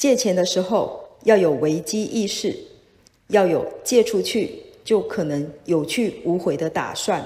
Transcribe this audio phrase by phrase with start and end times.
[0.00, 2.56] 借钱的时候要有危机意识
[3.26, 7.22] 要有借出去就可能有去无回的打算。